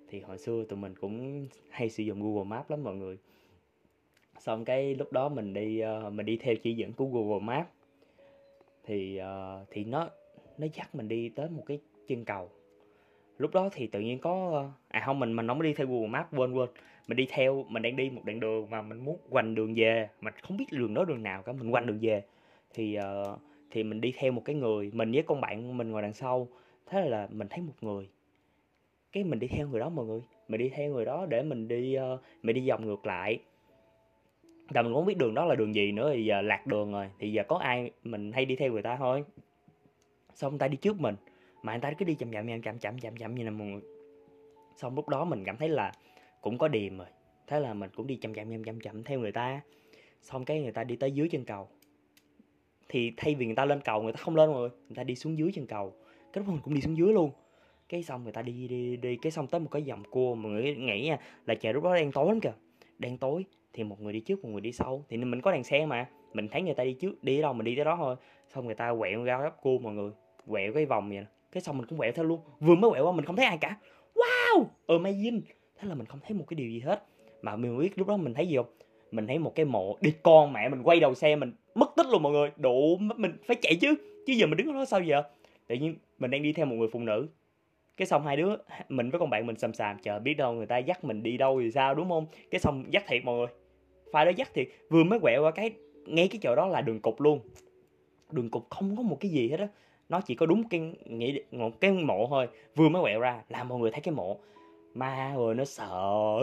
Thì 0.08 0.20
hồi 0.20 0.38
xưa 0.38 0.64
tụi 0.64 0.78
mình 0.78 0.94
cũng 1.00 1.46
hay 1.70 1.90
sử 1.90 2.02
dụng 2.02 2.22
google 2.22 2.44
maps 2.44 2.70
lắm 2.70 2.84
mọi 2.84 2.94
người. 2.94 3.18
Xong 4.38 4.64
cái 4.64 4.94
lúc 4.94 5.12
đó 5.12 5.28
mình 5.28 5.54
đi 5.54 5.82
uh, 6.06 6.12
mình 6.12 6.26
đi 6.26 6.36
theo 6.36 6.54
chỉ 6.62 6.74
dẫn 6.74 6.92
của 6.92 7.04
google 7.04 7.44
maps. 7.44 7.68
Thì 8.84 9.20
uh, 9.20 9.66
thì 9.70 9.84
nó 9.84 10.08
nó 10.58 10.66
dắt 10.74 10.94
mình 10.94 11.08
đi 11.08 11.28
tới 11.28 11.48
một 11.48 11.62
cái 11.66 11.80
chân 12.06 12.24
cầu 12.24 12.50
lúc 13.38 13.54
đó 13.54 13.68
thì 13.72 13.86
tự 13.86 14.00
nhiên 14.00 14.18
có 14.18 14.64
à 14.88 15.02
không 15.06 15.18
mình 15.20 15.36
mình 15.36 15.48
không 15.48 15.62
đi 15.62 15.74
theo 15.74 15.86
Google 15.86 16.08
Maps 16.08 16.34
quên 16.36 16.52
quên. 16.52 16.68
Mình 17.08 17.16
đi 17.16 17.26
theo 17.30 17.64
mình 17.68 17.82
đang 17.82 17.96
đi 17.96 18.10
một 18.10 18.22
đoạn 18.24 18.40
đường 18.40 18.70
mà 18.70 18.82
mình 18.82 19.04
muốn 19.04 19.18
quanh 19.30 19.54
đường 19.54 19.74
về. 19.76 20.08
Mà 20.20 20.30
không 20.42 20.56
biết 20.56 20.64
đường 20.70 20.94
đó 20.94 21.04
đường 21.04 21.22
nào 21.22 21.42
cả 21.42 21.52
mình 21.52 21.70
quanh 21.70 21.86
đường 21.86 21.98
về. 22.00 22.22
Thì 22.74 22.98
uh, 22.98 23.40
thì 23.70 23.82
mình 23.82 24.00
đi 24.00 24.12
theo 24.16 24.32
một 24.32 24.42
cái 24.44 24.56
người 24.56 24.90
mình 24.94 25.12
với 25.12 25.22
con 25.22 25.40
bạn 25.40 25.78
mình 25.78 25.90
ngồi 25.90 26.02
đằng 26.02 26.12
sau. 26.12 26.48
Thế 26.86 27.08
là 27.08 27.28
mình 27.30 27.48
thấy 27.50 27.60
một 27.60 27.72
người. 27.80 28.08
Cái 29.12 29.24
mình 29.24 29.38
đi 29.38 29.46
theo 29.46 29.68
người 29.68 29.80
đó 29.80 29.88
mọi 29.88 30.06
người. 30.06 30.20
Mình 30.48 30.60
đi 30.60 30.68
theo 30.68 30.90
người 30.90 31.04
đó 31.04 31.26
để 31.26 31.42
mình 31.42 31.68
đi 31.68 31.96
uh, 32.14 32.20
mình 32.42 32.56
đi 32.56 32.68
vòng 32.68 32.86
ngược 32.86 33.06
lại. 33.06 33.38
Là 34.74 34.82
mình 34.82 34.94
không 34.94 35.06
biết 35.06 35.18
đường 35.18 35.34
đó 35.34 35.44
là 35.44 35.54
đường 35.54 35.74
gì 35.74 35.92
nữa 35.92 36.12
thì 36.14 36.24
giờ 36.24 36.42
lạc 36.42 36.66
đường 36.66 36.92
rồi. 36.92 37.10
Thì 37.18 37.32
giờ 37.32 37.42
có 37.48 37.56
ai 37.56 37.90
mình 38.04 38.32
hay 38.32 38.44
đi 38.44 38.56
theo 38.56 38.72
người 38.72 38.82
ta 38.82 38.96
thôi. 38.96 39.24
Xong 40.34 40.52
người 40.52 40.58
ta 40.58 40.68
đi 40.68 40.76
trước 40.76 41.00
mình 41.00 41.14
mà 41.62 41.72
anh 41.72 41.80
ta 41.80 41.92
cứ 41.98 42.04
đi 42.04 42.14
chậm 42.14 42.32
chậm 42.32 42.48
chậm 42.48 42.62
chậm 42.62 42.78
chậm 42.78 42.98
chậm 42.98 43.16
chậm 43.16 43.34
như 43.34 43.44
là 43.44 43.50
mọi 43.50 43.66
người. 43.66 43.82
Xong 44.76 44.94
lúc 44.94 45.08
đó 45.08 45.24
mình 45.24 45.44
cảm 45.44 45.56
thấy 45.56 45.68
là 45.68 45.92
cũng 46.40 46.58
có 46.58 46.68
điềm 46.68 46.98
rồi. 46.98 47.06
Thế 47.46 47.60
là 47.60 47.74
mình 47.74 47.90
cũng 47.96 48.06
đi 48.06 48.16
chậm 48.16 48.34
chậm 48.34 48.50
chậm 48.50 48.64
chậm 48.64 48.80
chậm 48.80 49.04
theo 49.04 49.20
người 49.20 49.32
ta. 49.32 49.60
Xong 50.22 50.44
cái 50.44 50.62
người 50.62 50.72
ta 50.72 50.84
đi 50.84 50.96
tới 50.96 51.12
dưới 51.12 51.28
chân 51.28 51.44
cầu. 51.44 51.68
Thì 52.88 53.12
thay 53.16 53.34
vì 53.34 53.46
người 53.46 53.54
ta 53.54 53.64
lên 53.64 53.80
cầu, 53.80 54.02
người 54.02 54.12
ta 54.12 54.16
không 54.16 54.36
lên 54.36 54.52
rồi, 54.52 54.70
người 54.88 54.96
ta 54.96 55.04
đi 55.04 55.14
xuống 55.14 55.38
dưới 55.38 55.50
chân 55.54 55.66
cầu. 55.66 55.92
Cái 56.32 56.44
lúc 56.44 56.54
mình 56.54 56.62
cũng 56.62 56.74
đi 56.74 56.80
xuống 56.80 56.96
dưới 56.96 57.12
luôn. 57.12 57.30
Cái 57.88 58.02
xong 58.02 58.22
người 58.22 58.32
ta 58.32 58.42
đi 58.42 58.68
đi 58.68 58.96
đi, 58.96 59.16
cái 59.16 59.32
xong 59.32 59.46
tới 59.46 59.60
một 59.60 59.68
cái 59.70 59.82
dòng 59.82 60.02
cua, 60.10 60.34
mọi 60.34 60.52
người 60.52 60.74
nghĩ 60.74 61.06
nha, 61.06 61.18
là 61.46 61.54
trời 61.54 61.72
lúc 61.72 61.84
đó 61.84 61.94
đang 61.94 62.12
tối 62.12 62.26
lắm 62.28 62.40
kìa. 62.40 62.52
Đang 62.98 63.18
tối, 63.18 63.44
thì 63.72 63.84
một 63.84 64.00
người 64.00 64.12
đi 64.12 64.20
trước, 64.20 64.44
một 64.44 64.50
người 64.50 64.60
đi 64.60 64.72
sau. 64.72 65.04
Thì 65.08 65.16
mình 65.16 65.40
có 65.40 65.52
đèn 65.52 65.64
xe 65.64 65.86
mà, 65.86 66.08
mình 66.32 66.48
thấy 66.48 66.62
người 66.62 66.74
ta 66.74 66.84
đi 66.84 66.92
trước, 66.92 67.24
đi 67.24 67.40
đâu 67.40 67.52
mình 67.52 67.64
đi 67.64 67.76
tới 67.76 67.84
đó 67.84 67.96
thôi. 67.96 68.16
Xong 68.48 68.66
người 68.66 68.74
ta 68.74 68.94
quẹo 68.98 69.24
ra 69.24 69.42
gấp 69.42 69.62
cua 69.62 69.78
mọi 69.78 69.94
người, 69.94 70.10
quẹo 70.48 70.72
cái 70.72 70.86
vòng 70.86 71.08
vậy 71.08 71.24
cái 71.56 71.62
xong 71.62 71.78
mình 71.78 71.86
cũng 71.86 71.98
quẹo 71.98 72.12
theo 72.12 72.24
luôn. 72.24 72.40
Vừa 72.60 72.74
mới 72.74 72.90
quẹo 72.90 73.06
qua 73.06 73.12
mình 73.12 73.24
không 73.24 73.36
thấy 73.36 73.46
ai 73.46 73.58
cả. 73.58 73.76
Wow! 74.14 74.64
Amazing! 74.86 75.40
Thế 75.78 75.88
là 75.88 75.94
mình 75.94 76.06
không 76.06 76.20
thấy 76.22 76.36
một 76.36 76.44
cái 76.48 76.54
điều 76.54 76.70
gì 76.70 76.80
hết. 76.80 77.04
Mà 77.42 77.56
mình 77.56 77.78
biết 77.78 77.98
lúc 77.98 78.08
đó 78.08 78.16
mình 78.16 78.34
thấy 78.34 78.46
gì 78.46 78.56
không? 78.56 78.66
Mình 79.10 79.26
thấy 79.26 79.38
một 79.38 79.54
cái 79.54 79.66
mộ 79.66 79.96
đi, 80.00 80.12
con 80.22 80.52
mẹ 80.52 80.68
mình 80.68 80.82
quay 80.82 81.00
đầu 81.00 81.14
xe 81.14 81.36
mình, 81.36 81.52
mất 81.74 81.90
tích 81.96 82.06
luôn 82.06 82.22
mọi 82.22 82.32
người. 82.32 82.50
Đủ 82.56 82.96
mình, 82.96 83.32
phải 83.46 83.56
chạy 83.62 83.76
chứ. 83.80 83.94
Chứ 84.26 84.32
giờ 84.32 84.46
mình 84.46 84.56
đứng 84.56 84.74
đó 84.74 84.84
sao 84.84 85.00
giờ? 85.00 85.22
Tự 85.66 85.74
nhiên 85.74 85.96
mình 86.18 86.30
đang 86.30 86.42
đi 86.42 86.52
theo 86.52 86.66
một 86.66 86.76
người 86.76 86.88
phụ 86.92 87.00
nữ. 87.00 87.28
Cái 87.96 88.06
xong 88.06 88.26
hai 88.26 88.36
đứa, 88.36 88.56
mình 88.88 89.10
với 89.10 89.20
con 89.20 89.30
bạn 89.30 89.46
mình 89.46 89.58
sầm 89.58 89.74
sàm 89.74 89.98
chờ 90.02 90.18
biết 90.18 90.34
đâu 90.34 90.52
người 90.52 90.66
ta 90.66 90.78
dắt 90.78 91.04
mình 91.04 91.22
đi 91.22 91.36
đâu 91.36 91.60
thì 91.60 91.70
sao, 91.70 91.94
đúng 91.94 92.08
không? 92.08 92.26
Cái 92.50 92.58
xong 92.58 92.84
dắt 92.90 93.04
thiệt 93.08 93.24
mọi 93.24 93.36
người. 93.36 93.46
Phải 94.12 94.24
đó 94.24 94.30
dắt 94.36 94.50
thiệt. 94.54 94.68
Vừa 94.90 95.04
mới 95.04 95.20
quẹo 95.20 95.42
qua 95.42 95.50
cái, 95.50 95.70
ngay 96.06 96.28
cái 96.28 96.38
chỗ 96.42 96.56
đó 96.56 96.66
là 96.66 96.80
đường 96.80 97.00
cục 97.00 97.20
luôn. 97.20 97.40
Đường 98.30 98.50
cục 98.50 98.70
không 98.70 98.96
có 98.96 99.02
một 99.02 99.16
cái 99.20 99.30
gì 99.30 99.48
hết 99.48 99.60
á 99.60 99.68
nó 100.08 100.20
chỉ 100.20 100.34
có 100.34 100.46
đúng 100.46 100.68
cái 100.68 100.80
nghĩ 101.04 101.40
một 101.50 101.80
cái 101.80 101.92
mộ 101.92 102.26
thôi 102.30 102.48
vừa 102.74 102.88
mới 102.88 103.02
quẹo 103.02 103.20
ra 103.20 103.42
là 103.48 103.64
mọi 103.64 103.78
người 103.78 103.90
thấy 103.90 104.00
cái 104.00 104.14
mộ. 104.14 104.38
Ma 104.94 105.34
rồi 105.36 105.54
nó 105.54 105.64
sợ 105.64 106.40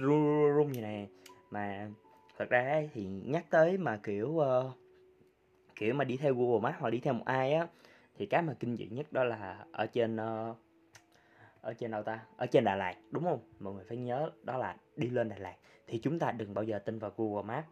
run, 0.00 0.54
run 0.56 0.72
như 0.72 0.80
này 0.80 1.08
mà 1.50 1.88
thật 2.38 2.50
ra 2.50 2.82
thì 2.94 3.04
nhắc 3.04 3.44
tới 3.50 3.78
mà 3.78 4.00
kiểu 4.02 4.28
uh, 4.28 4.72
kiểu 5.76 5.94
mà 5.94 6.04
đi 6.04 6.16
theo 6.16 6.34
Google 6.34 6.60
Maps 6.60 6.80
hoặc 6.80 6.90
đi 6.90 7.00
theo 7.00 7.14
một 7.14 7.24
ai 7.24 7.52
á 7.52 7.66
thì 8.18 8.26
cái 8.26 8.42
mà 8.42 8.54
kinh 8.60 8.76
dị 8.76 8.86
nhất 8.86 9.12
đó 9.12 9.24
là 9.24 9.64
ở 9.72 9.86
trên 9.86 10.16
uh, 10.16 10.56
ở 11.60 11.74
trên 11.74 11.90
đâu 11.90 12.02
ta? 12.02 12.20
Ở 12.36 12.46
trên 12.46 12.64
Đà 12.64 12.76
Lạt 12.76 12.94
đúng 13.10 13.24
không? 13.24 13.38
Mọi 13.60 13.74
người 13.74 13.84
phải 13.88 13.96
nhớ 13.96 14.30
đó 14.42 14.56
là 14.56 14.76
đi 14.96 15.10
lên 15.10 15.28
Đà 15.28 15.36
Lạt. 15.38 15.54
Thì 15.86 15.98
chúng 15.98 16.18
ta 16.18 16.32
đừng 16.32 16.54
bao 16.54 16.64
giờ 16.64 16.78
tin 16.78 16.98
vào 16.98 17.12
Google 17.16 17.42
Maps. 17.42 17.68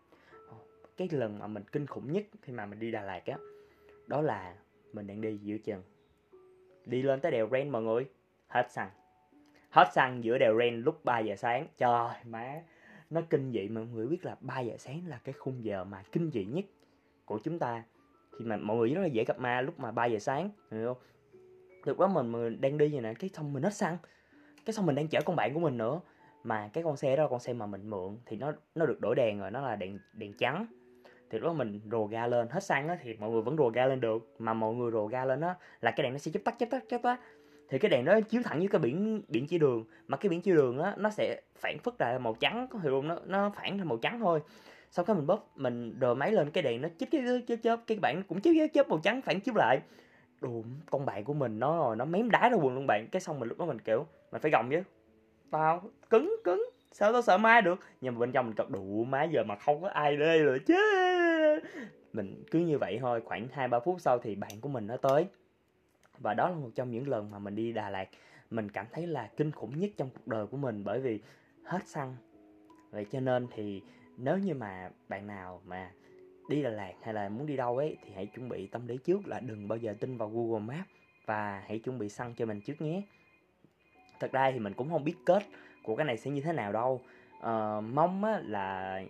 Cái 0.96 1.08
lần 1.12 1.38
mà 1.38 1.46
mình 1.46 1.62
kinh 1.72 1.86
khủng 1.86 2.12
nhất 2.12 2.24
khi 2.42 2.52
mà 2.52 2.66
mình 2.66 2.78
đi 2.78 2.90
Đà 2.90 3.02
Lạt 3.02 3.26
á 3.26 3.36
đó 4.06 4.20
là 4.20 4.54
mình 4.92 5.06
đang 5.06 5.20
đi 5.20 5.38
giữa 5.42 5.58
chừng. 5.58 5.82
Đi 6.86 7.02
lên 7.02 7.20
tới 7.20 7.32
đèo 7.32 7.48
Ren 7.52 7.70
mọi 7.70 7.82
người. 7.82 8.04
Hết 8.48 8.70
xăng. 8.70 8.90
Hết 9.70 9.88
xăng 9.92 10.24
giữa 10.24 10.38
đèo 10.38 10.58
Ren 10.58 10.82
lúc 10.82 11.04
3 11.04 11.18
giờ 11.18 11.36
sáng. 11.36 11.66
Trời 11.78 12.10
má. 12.24 12.62
Nó 13.10 13.20
kinh 13.30 13.52
dị 13.52 13.68
mà 13.68 13.80
mọi 13.80 13.90
người 13.94 14.06
biết 14.06 14.24
là 14.24 14.36
3 14.40 14.60
giờ 14.60 14.76
sáng 14.78 15.02
là 15.06 15.20
cái 15.24 15.32
khung 15.32 15.64
giờ 15.64 15.84
mà 15.84 16.02
kinh 16.12 16.30
dị 16.30 16.44
nhất 16.44 16.64
của 17.24 17.40
chúng 17.44 17.58
ta. 17.58 17.82
Khi 18.38 18.44
mà 18.44 18.56
mọi 18.56 18.76
người 18.76 18.94
rất 18.94 19.00
là 19.00 19.06
dễ 19.06 19.24
gặp 19.24 19.38
ma 19.38 19.60
lúc 19.60 19.80
mà 19.80 19.90
3 19.90 20.06
giờ 20.06 20.18
sáng 20.18 20.50
hiểu 20.70 20.94
không? 20.94 21.02
Lúc 21.84 21.98
đó 21.98 22.06
mình, 22.08 22.32
mình 22.32 22.60
đang 22.60 22.78
đi 22.78 22.88
vậy 22.88 23.00
nè 23.00 23.14
cái 23.14 23.30
xong 23.30 23.52
mình 23.52 23.62
hết 23.62 23.74
xăng. 23.74 23.96
Cái 24.64 24.74
xong 24.74 24.86
mình 24.86 24.94
đang 24.94 25.08
chở 25.08 25.20
con 25.24 25.36
bạn 25.36 25.54
của 25.54 25.60
mình 25.60 25.78
nữa. 25.78 26.00
Mà 26.44 26.70
cái 26.72 26.84
con 26.84 26.96
xe 26.96 27.16
đó 27.16 27.22
là 27.22 27.28
con 27.28 27.40
xe 27.40 27.52
mà 27.52 27.66
mình 27.66 27.90
mượn. 27.90 28.18
Thì 28.26 28.36
nó 28.36 28.52
nó 28.74 28.86
được 28.86 29.00
đổi 29.00 29.14
đèn 29.14 29.40
rồi 29.40 29.50
nó 29.50 29.60
là 29.60 29.76
đèn 29.76 29.98
đèn 30.12 30.32
trắng 30.38 30.66
thì 31.32 31.38
lúc 31.38 31.46
đó 31.46 31.52
mình 31.52 31.80
rồ 31.90 32.04
ga 32.04 32.26
lên. 32.26 32.48
Hết 32.50 32.64
xăng 32.64 32.88
á 32.88 32.98
thì 33.02 33.14
mọi 33.20 33.30
người 33.30 33.42
vẫn 33.42 33.56
rồ 33.56 33.68
ga 33.68 33.86
lên 33.86 34.00
được. 34.00 34.34
Mà 34.38 34.54
mọi 34.54 34.74
người 34.74 34.90
rồ 34.90 35.06
ga 35.06 35.24
lên 35.24 35.40
á 35.40 35.54
là 35.80 35.90
cái 35.90 36.04
đèn 36.04 36.12
nó 36.12 36.18
sẽ 36.18 36.30
chớp 36.30 36.40
tắt 36.44 36.54
chớp 36.58 36.66
tắt 36.70 36.84
chớp 36.88 36.98
tắt. 37.02 37.20
Thì 37.68 37.78
cái 37.78 37.90
đèn 37.90 38.04
đó 38.04 38.20
chiếu 38.20 38.42
thẳng 38.44 38.58
với 38.58 38.68
cái 38.68 38.78
biển 38.78 39.22
biển 39.28 39.46
chỉ 39.46 39.58
đường. 39.58 39.84
Mà 40.08 40.16
cái 40.16 40.30
biển 40.30 40.40
chỉ 40.40 40.50
đường 40.52 40.78
á, 40.78 40.94
nó 40.96 41.10
sẽ 41.10 41.40
phản 41.56 41.78
phất 41.78 41.94
lại 41.98 42.18
màu 42.18 42.36
trắng. 42.40 42.66
Có 42.70 42.78
hiểu 42.78 42.92
không? 42.92 43.08
Nó 43.08 43.16
nó 43.26 43.50
phản 43.56 43.78
ra 43.78 43.84
màu 43.84 43.98
trắng 43.98 44.20
thôi. 44.20 44.40
Sau 44.90 45.04
cái 45.04 45.16
mình 45.16 45.26
bóp, 45.26 45.50
mình 45.56 46.00
đờ 46.00 46.14
máy 46.14 46.32
lên, 46.32 46.50
cái 46.50 46.62
đèn 46.62 46.82
nó 46.82 46.88
chớp 46.98 47.06
chớp 47.12 47.18
chớp 47.46 47.56
chớp 47.62 47.80
cái 47.86 47.98
bạn 47.98 48.22
cũng 48.28 48.40
chớp 48.40 48.50
chớp 48.56 48.66
chớp 48.74 48.88
màu 48.88 48.98
trắng, 49.02 49.22
phản 49.22 49.40
chiếu 49.40 49.54
lại. 49.56 49.80
Đồ 50.40 50.62
con 50.90 51.06
bạn 51.06 51.24
của 51.24 51.34
mình 51.34 51.58
nó 51.58 51.78
rồi 51.78 51.96
nó 51.96 52.04
mém 52.04 52.30
đá 52.30 52.48
ra 52.48 52.56
quần 52.56 52.74
luôn 52.74 52.86
bạn. 52.86 53.06
Cái 53.12 53.20
xong 53.20 53.40
mình 53.40 53.48
lúc 53.48 53.58
đó 53.58 53.66
mình, 53.66 53.78
kiểu, 53.78 54.06
mình 54.32 54.40
phải 54.40 54.50
gồng 54.50 54.70
chứ. 54.70 54.82
Tao, 55.50 55.82
cứng 56.10 56.36
cứng 56.44 56.71
sao 56.92 57.12
tao 57.12 57.22
sợ 57.22 57.38
ma 57.38 57.60
được? 57.60 57.80
Nhưng 58.00 58.14
mà 58.14 58.20
bên 58.20 58.32
trong 58.32 58.46
mình 58.46 58.54
cọc 58.54 58.70
đủ, 58.70 59.04
má 59.04 59.24
giờ 59.24 59.44
mà 59.44 59.56
không 59.56 59.82
có 59.82 59.88
ai 59.88 60.16
đây 60.16 60.42
rồi 60.42 60.60
chứ. 60.66 60.76
Mình 62.12 62.44
cứ 62.50 62.58
như 62.58 62.78
vậy 62.78 62.98
thôi, 63.00 63.20
khoảng 63.24 63.48
hai, 63.52 63.68
ba 63.68 63.80
phút 63.80 64.00
sau 64.00 64.18
thì 64.18 64.34
bạn 64.34 64.60
của 64.60 64.68
mình 64.68 64.86
nó 64.86 64.96
tới. 64.96 65.26
Và 66.18 66.34
đó 66.34 66.48
là 66.48 66.54
một 66.54 66.70
trong 66.74 66.90
những 66.90 67.08
lần 67.08 67.30
mà 67.30 67.38
mình 67.38 67.54
đi 67.54 67.72
Đà 67.72 67.90
Lạt. 67.90 68.08
Mình 68.50 68.68
cảm 68.68 68.86
thấy 68.92 69.06
là 69.06 69.30
kinh 69.36 69.50
khủng 69.50 69.78
nhất 69.78 69.90
trong 69.96 70.10
cuộc 70.10 70.26
đời 70.26 70.46
của 70.46 70.56
mình 70.56 70.84
bởi 70.84 71.00
vì 71.00 71.20
hết 71.64 71.86
xăng. 71.86 72.16
Vậy 72.90 73.06
cho 73.10 73.20
nên 73.20 73.46
thì 73.54 73.82
nếu 74.16 74.38
như 74.38 74.54
mà 74.54 74.90
bạn 75.08 75.26
nào 75.26 75.60
mà 75.66 75.90
đi 76.48 76.62
Đà 76.62 76.70
Lạt 76.70 76.92
hay 77.02 77.14
là 77.14 77.28
muốn 77.28 77.46
đi 77.46 77.56
đâu 77.56 77.76
ấy, 77.76 77.96
thì 78.04 78.12
hãy 78.14 78.26
chuẩn 78.26 78.48
bị 78.48 78.66
tâm 78.66 78.86
lý 78.86 78.96
trước 78.96 79.26
là 79.26 79.40
đừng 79.40 79.68
bao 79.68 79.78
giờ 79.78 79.94
tin 80.00 80.16
vào 80.16 80.28
Google 80.28 80.76
Maps. 80.76 80.88
Và 81.26 81.62
hãy 81.66 81.78
chuẩn 81.78 81.98
bị 81.98 82.08
xăng 82.08 82.34
cho 82.34 82.46
mình 82.46 82.60
trước 82.60 82.80
nhé. 82.80 83.02
Thật 84.20 84.32
ra 84.32 84.50
thì 84.50 84.58
mình 84.58 84.74
cũng 84.74 84.90
không 84.90 85.04
biết 85.04 85.14
kết 85.26 85.42
của 85.82 85.96
cái 85.96 86.04
này 86.04 86.16
sẽ 86.16 86.30
như 86.30 86.40
thế 86.40 86.52
nào 86.52 86.72
đâu. 86.72 87.00
Uh, 87.38 87.84
mong 87.92 88.24
á, 88.24 88.40
là 88.44 89.00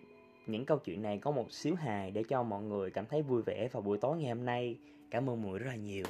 những 0.47 0.64
câu 0.64 0.79
chuyện 0.79 1.02
này 1.02 1.19
có 1.19 1.31
một 1.31 1.52
xíu 1.52 1.75
hài 1.75 2.11
để 2.11 2.23
cho 2.29 2.43
mọi 2.43 2.62
người 2.62 2.91
cảm 2.91 3.07
thấy 3.07 3.23
vui 3.23 3.43
vẻ 3.43 3.69
vào 3.73 3.83
buổi 3.83 3.99
tối 3.99 4.17
ngày 4.17 4.29
hôm 4.29 4.45
nay. 4.45 4.76
Cảm 5.11 5.31
ơn 5.31 5.43
mọi 5.43 5.50
người 5.50 5.59
rất 5.59 5.69
là 5.69 5.76
nhiều. 5.76 6.05